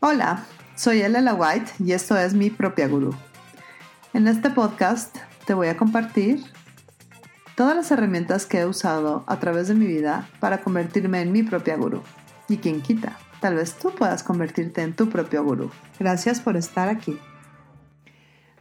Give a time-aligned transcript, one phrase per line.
[0.00, 0.44] Hola,
[0.76, 3.16] soy Elela White y esto es mi propia gurú.
[4.14, 6.44] En este podcast te voy a compartir
[7.56, 11.42] todas las herramientas que he usado a través de mi vida para convertirme en mi
[11.42, 12.04] propia gurú.
[12.48, 15.72] Y quien quita, tal vez tú puedas convertirte en tu propio gurú.
[15.98, 17.18] Gracias por estar aquí.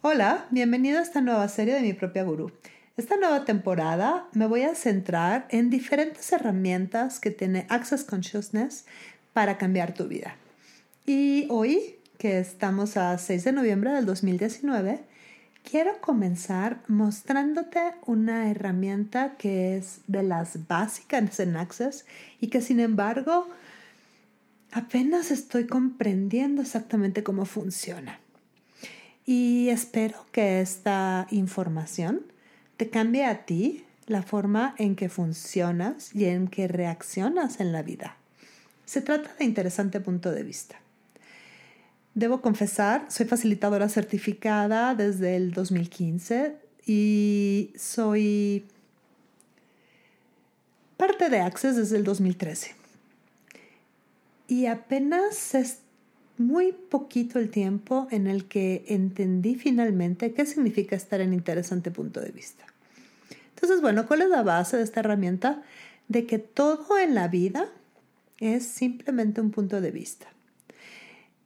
[0.00, 2.50] Hola, bienvenido a esta nueva serie de mi propia gurú.
[2.96, 8.84] Esta nueva temporada me voy a centrar en diferentes herramientas que tiene Access Consciousness
[9.32, 10.34] para cambiar tu vida.
[11.12, 15.00] Y hoy, que estamos a 6 de noviembre del 2019,
[15.68, 22.06] quiero comenzar mostrándote una herramienta que es de las básicas en Access
[22.40, 23.48] y que sin embargo
[24.70, 28.20] apenas estoy comprendiendo exactamente cómo funciona.
[29.26, 32.22] Y espero que esta información
[32.76, 37.82] te cambie a ti la forma en que funcionas y en que reaccionas en la
[37.82, 38.16] vida.
[38.84, 40.76] Se trata de interesante punto de vista.
[42.14, 48.66] Debo confesar, soy facilitadora certificada desde el 2015 y soy
[50.96, 52.74] parte de Access desde el 2013.
[54.48, 55.78] Y apenas es
[56.36, 62.20] muy poquito el tiempo en el que entendí finalmente qué significa estar en interesante punto
[62.20, 62.64] de vista.
[63.54, 65.62] Entonces, bueno, ¿cuál es la base de esta herramienta?
[66.08, 67.68] De que todo en la vida
[68.40, 70.26] es simplemente un punto de vista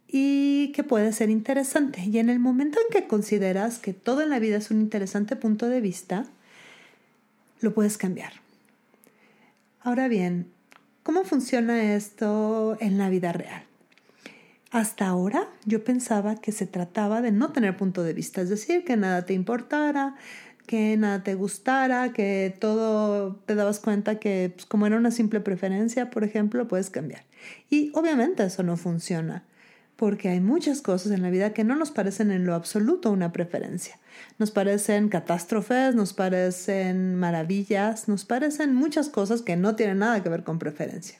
[0.08, 2.02] y que puede ser interesante.
[2.04, 5.36] Y en el momento en que consideras que todo en la vida es un interesante
[5.36, 6.26] punto de vista,
[7.60, 8.32] lo puedes cambiar.
[9.80, 10.46] Ahora bien,
[11.02, 13.64] ¿cómo funciona esto en la vida real?
[14.70, 18.84] Hasta ahora yo pensaba que se trataba de no tener punto de vista, es decir,
[18.84, 20.16] que nada te importara,
[20.66, 25.40] que nada te gustara, que todo te dabas cuenta que pues, como era una simple
[25.40, 27.22] preferencia, por ejemplo, puedes cambiar.
[27.70, 29.44] Y obviamente eso no funciona
[29.96, 33.32] porque hay muchas cosas en la vida que no nos parecen en lo absoluto una
[33.32, 33.98] preferencia.
[34.38, 40.28] Nos parecen catástrofes, nos parecen maravillas, nos parecen muchas cosas que no tienen nada que
[40.28, 41.18] ver con preferencia.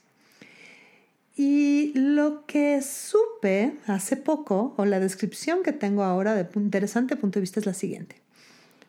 [1.37, 7.39] Y lo que supe hace poco, o la descripción que tengo ahora de interesante punto
[7.39, 8.17] de vista es la siguiente.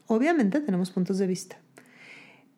[0.08, 1.58] Obviamente tenemos puntos de vista,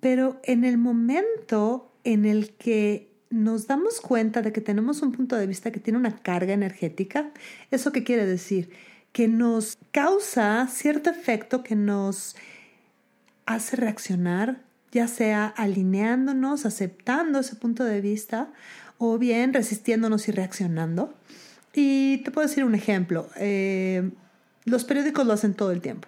[0.02, 5.36] pero en el momento en el que nos damos cuenta de que tenemos un punto
[5.36, 7.32] de vista que tiene una carga energética,
[7.72, 8.70] ¿eso qué quiere decir?
[9.12, 12.36] Que nos causa cierto efecto que nos
[13.46, 14.62] hace reaccionar,
[14.92, 18.52] ya sea alineándonos, aceptando ese punto de vista,
[18.98, 21.14] o bien resistiéndonos y reaccionando.
[21.74, 23.30] Y te puedo decir un ejemplo.
[23.36, 24.10] Eh,
[24.66, 26.08] los periódicos lo hacen todo el tiempo.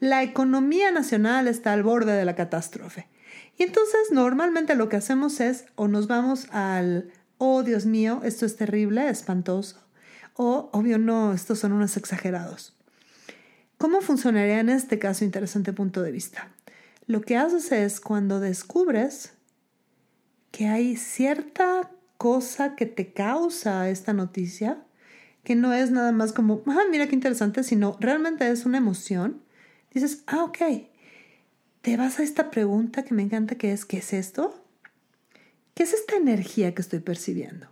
[0.00, 3.08] La economía nacional está al borde de la catástrofe.
[3.56, 8.46] Y entonces normalmente lo que hacemos es o nos vamos al, oh Dios mío, esto
[8.46, 9.80] es terrible, espantoso,
[10.34, 12.76] o obvio no, estos son unos exagerados.
[13.78, 16.48] ¿Cómo funcionaría en este caso interesante punto de vista?
[17.06, 19.34] Lo que haces es cuando descubres
[20.50, 24.78] que hay cierta cosa que te causa esta noticia,
[25.42, 29.42] que no es nada más como, ah, mira qué interesante, sino realmente es una emoción,
[29.94, 30.58] dices, ah, ok,
[31.84, 34.58] te vas a esta pregunta que me encanta, que es, ¿qué es esto?
[35.74, 37.68] ¿Qué es esta energía que estoy percibiendo?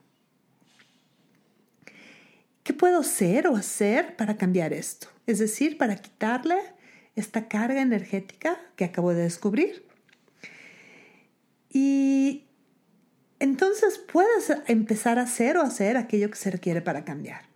[2.62, 5.08] ¿Qué puedo ser o hacer para cambiar esto?
[5.26, 6.56] Es decir, para quitarle
[7.16, 9.86] esta carga energética que acabo de descubrir.
[11.70, 12.44] Y
[13.38, 17.46] entonces puedes empezar a hacer o hacer aquello que se requiere para cambiar.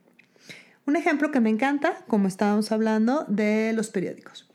[0.87, 4.46] Un ejemplo que me encanta, como estábamos hablando, de los periódicos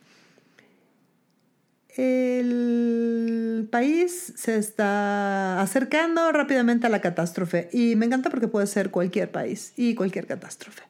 [1.97, 8.91] el país se está acercando rápidamente a la catástrofe y me encanta porque puede ser
[8.91, 10.83] cualquier país y cualquier catástrofe.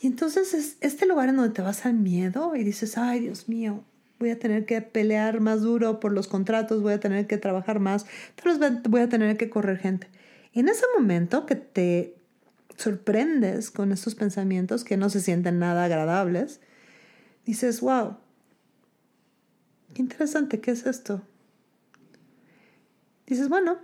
[0.00, 3.48] Y entonces es este lugar en donde te vas al miedo y dices, ay Dios
[3.48, 3.82] mío,
[4.18, 7.80] voy a tener que pelear más duro por los contratos, voy a tener que trabajar
[7.80, 8.06] más,
[8.42, 10.08] tal voy a tener que correr gente.
[10.52, 12.14] En ese momento que te
[12.76, 16.60] sorprendes con estos pensamientos que no se sienten nada agradables,
[17.44, 18.16] dices, wow,
[19.98, 21.22] Interesante, ¿qué es esto?
[23.26, 23.78] Dices, bueno,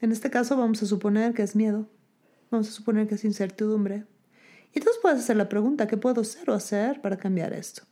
[0.00, 1.88] en este caso vamos a suponer que es miedo,
[2.50, 4.04] vamos a suponer que es incertidumbre.
[4.72, 7.82] Y entonces puedes hacer la pregunta, ¿qué puedo hacer o hacer para cambiar esto?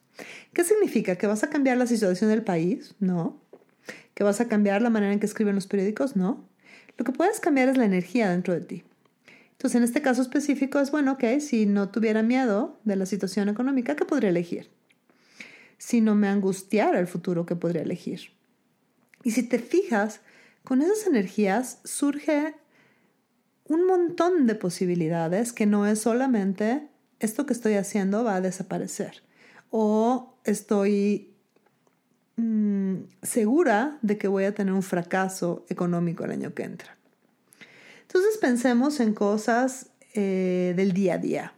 [0.52, 1.16] ¿Qué significa?
[1.16, 2.94] ¿Que vas a cambiar la situación del país?
[3.00, 3.40] No.
[4.14, 6.14] ¿Que vas a cambiar la manera en que escriben los periódicos?
[6.14, 6.48] No.
[6.98, 8.84] Lo que puedes cambiar es la energía dentro de ti.
[9.52, 13.48] Entonces, en este caso específico es, bueno, ok, si no tuviera miedo de la situación
[13.48, 14.70] económica, ¿qué podría elegir?
[15.80, 18.32] Si no me angustiara el futuro que podría elegir.
[19.24, 20.20] Y si te fijas,
[20.62, 22.54] con esas energías surge
[23.64, 26.86] un montón de posibilidades que no es solamente
[27.18, 29.22] esto que estoy haciendo va a desaparecer
[29.70, 31.32] o estoy
[32.36, 36.98] mm, segura de que voy a tener un fracaso económico el año que entra.
[38.02, 41.54] Entonces pensemos en cosas eh, del día a día.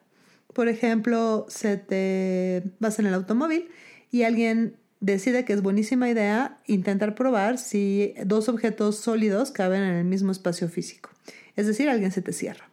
[0.52, 3.68] Por ejemplo, se te vas en el automóvil
[4.12, 9.96] y alguien decide que es buenísima idea intentar probar si dos objetos sólidos caben en
[9.96, 11.10] el mismo espacio físico.
[11.56, 12.68] Es decir, alguien se te cierra.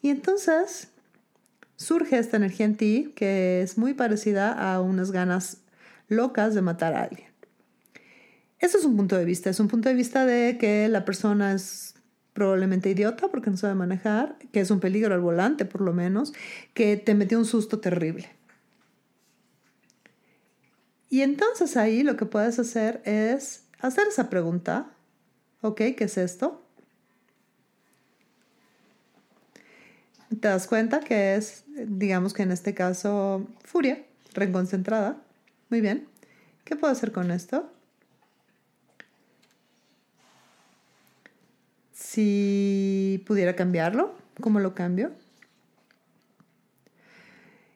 [0.00, 0.88] Y entonces
[1.76, 5.62] surge esta energía en ti que es muy parecida a unas ganas
[6.08, 7.28] locas de matar a alguien.
[8.60, 11.52] Eso es un punto de vista, es un punto de vista de que la persona
[11.52, 11.94] es
[12.32, 16.32] probablemente idiota porque no sabe manejar, que es un peligro al volante por lo menos,
[16.74, 18.28] que te metió un susto terrible.
[21.14, 24.90] Y entonces ahí lo que puedes hacer es hacer esa pregunta,
[25.60, 25.76] ¿ok?
[25.96, 26.60] ¿Qué es esto?
[30.28, 35.22] Te das cuenta que es, digamos que en este caso, furia, reconcentrada.
[35.70, 36.08] Muy bien.
[36.64, 37.70] ¿Qué puedo hacer con esto?
[41.92, 45.12] Si pudiera cambiarlo, ¿cómo lo cambio?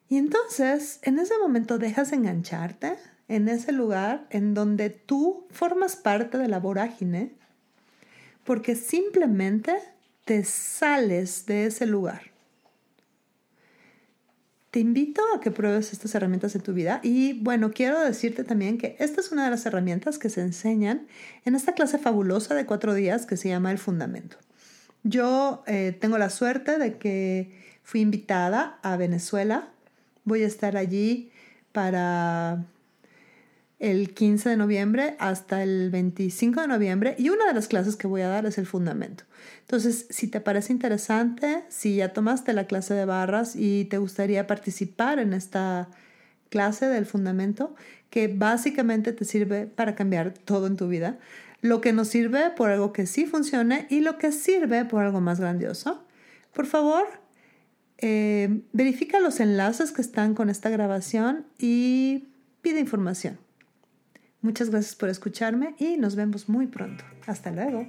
[0.09, 2.97] Y entonces, en ese momento dejas engancharte
[3.29, 7.33] en ese lugar en donde tú formas parte de la vorágine
[8.45, 9.75] porque simplemente
[10.25, 12.23] te sales de ese lugar.
[14.71, 18.79] Te invito a que pruebes estas herramientas en tu vida y bueno, quiero decirte también
[18.79, 21.07] que esta es una de las herramientas que se enseñan
[21.45, 24.37] en esta clase fabulosa de cuatro días que se llama El Fundamento.
[25.03, 27.51] Yo eh, tengo la suerte de que
[27.83, 29.71] fui invitada a Venezuela.
[30.25, 31.31] Voy a estar allí
[31.73, 32.65] para
[33.79, 38.09] el 15 de noviembre hasta el 25 de noviembre y una de las clases que
[38.09, 39.25] voy a dar es el fundamento.
[39.61, 44.47] Entonces, si te parece interesante, si ya tomaste la clase de barras y te gustaría
[44.47, 45.89] participar en esta
[46.51, 47.75] clase del fundamento,
[48.11, 51.19] que básicamente te sirve para cambiar todo en tu vida,
[51.61, 55.21] lo que nos sirve por algo que sí funcione y lo que sirve por algo
[55.21, 56.03] más grandioso,
[56.53, 57.05] por favor,
[57.99, 62.29] eh, verifica los enlaces que están con esta grabación y
[62.63, 63.39] pide información.
[64.41, 67.05] Muchas gracias por escucharme y nos vemos muy pronto.
[67.27, 67.87] Hasta luego.